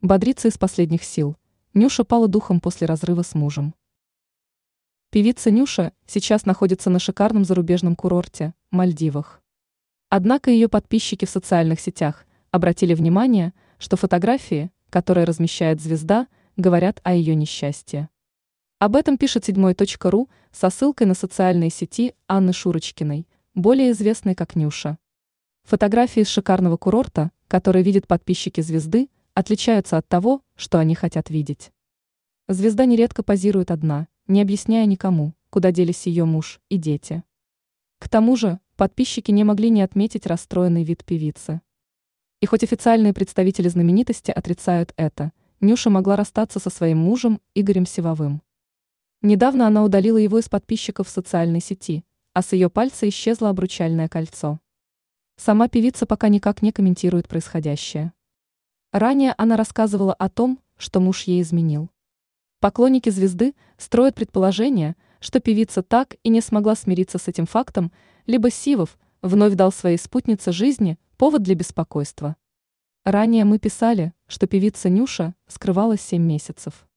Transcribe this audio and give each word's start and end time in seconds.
Бодрится 0.00 0.46
из 0.46 0.56
последних 0.56 1.02
сил. 1.02 1.36
Нюша 1.74 2.04
пала 2.04 2.28
духом 2.28 2.60
после 2.60 2.86
разрыва 2.86 3.22
с 3.22 3.34
мужем. 3.34 3.74
Певица 5.10 5.50
Нюша 5.50 5.92
сейчас 6.06 6.46
находится 6.46 6.88
на 6.88 7.00
шикарном 7.00 7.44
зарубежном 7.44 7.96
курорте– 7.96 8.54
Мальдивах. 8.70 9.42
Однако 10.08 10.52
ее 10.52 10.68
подписчики 10.68 11.24
в 11.24 11.30
социальных 11.30 11.80
сетях 11.80 12.26
обратили 12.52 12.94
внимание, 12.94 13.52
что 13.78 13.96
фотографии, 13.96 14.70
которые 14.88 15.24
размещает 15.24 15.80
звезда, 15.80 16.28
говорят 16.56 17.00
о 17.02 17.14
ее 17.14 17.34
несчастье. 17.34 18.08
Об 18.78 18.94
этом 18.94 19.18
пишет 19.18 19.46
седьмой.ру 19.46 20.28
со 20.52 20.70
ссылкой 20.70 21.08
на 21.08 21.14
социальные 21.14 21.70
сети 21.70 22.14
Анны 22.28 22.52
Шурочкиной, 22.52 23.26
более 23.56 23.90
известной 23.90 24.36
как 24.36 24.54
Нюша. 24.54 24.96
Фотографии 25.64 26.20
из 26.20 26.28
шикарного 26.28 26.76
курорта, 26.76 27.32
которые 27.48 27.82
видят 27.82 28.06
подписчики 28.06 28.60
звезды, 28.60 29.08
отличаются 29.38 29.96
от 29.96 30.08
того, 30.08 30.42
что 30.56 30.80
они 30.80 30.96
хотят 30.96 31.30
видеть. 31.30 31.70
Звезда 32.48 32.86
нередко 32.86 33.22
позирует 33.22 33.70
одна, 33.70 34.08
не 34.26 34.42
объясняя 34.42 34.84
никому, 34.84 35.32
куда 35.50 35.70
делись 35.70 36.08
ее 36.08 36.24
муж 36.24 36.60
и 36.68 36.76
дети. 36.76 37.22
К 38.00 38.08
тому 38.08 38.34
же, 38.34 38.58
подписчики 38.74 39.30
не 39.30 39.44
могли 39.44 39.70
не 39.70 39.82
отметить 39.82 40.26
расстроенный 40.26 40.82
вид 40.82 41.04
певицы. 41.04 41.60
И 42.40 42.46
хоть 42.46 42.64
официальные 42.64 43.14
представители 43.14 43.68
знаменитости 43.68 44.32
отрицают 44.32 44.92
это, 44.96 45.30
Нюша 45.60 45.88
могла 45.88 46.16
расстаться 46.16 46.58
со 46.58 46.68
своим 46.68 46.98
мужем 46.98 47.40
Игорем 47.54 47.86
Сивовым. 47.86 48.42
Недавно 49.22 49.68
она 49.68 49.84
удалила 49.84 50.18
его 50.18 50.40
из 50.40 50.48
подписчиков 50.48 51.06
в 51.06 51.10
социальной 51.10 51.60
сети, 51.60 52.04
а 52.32 52.42
с 52.42 52.54
ее 52.54 52.70
пальца 52.70 53.08
исчезло 53.08 53.50
обручальное 53.50 54.08
кольцо. 54.08 54.58
Сама 55.36 55.68
певица 55.68 56.06
пока 56.06 56.28
никак 56.28 56.60
не 56.60 56.72
комментирует 56.72 57.28
происходящее. 57.28 58.12
Ранее 58.92 59.34
она 59.36 59.56
рассказывала 59.56 60.14
о 60.14 60.30
том, 60.30 60.60
что 60.78 61.00
муж 61.00 61.24
ей 61.24 61.42
изменил. 61.42 61.90
Поклонники 62.58 63.10
звезды 63.10 63.54
строят 63.76 64.14
предположение, 64.14 64.96
что 65.20 65.40
певица 65.40 65.82
так 65.82 66.16
и 66.22 66.30
не 66.30 66.40
смогла 66.40 66.74
смириться 66.74 67.18
с 67.18 67.28
этим 67.28 67.44
фактом, 67.44 67.92
либо 68.26 68.50
Сивов 68.50 68.98
вновь 69.20 69.54
дал 69.54 69.72
своей 69.72 69.98
спутнице 69.98 70.52
жизни 70.52 70.98
повод 71.18 71.42
для 71.42 71.54
беспокойства. 71.54 72.36
Ранее 73.04 73.44
мы 73.44 73.58
писали, 73.58 74.14
что 74.26 74.46
певица 74.46 74.88
Нюша 74.88 75.34
скрывалась 75.46 76.00
7 76.00 76.22
месяцев. 76.22 76.87